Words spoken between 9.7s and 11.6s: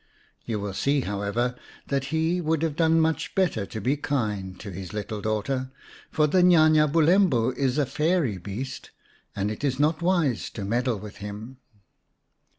not wise to meddle with him.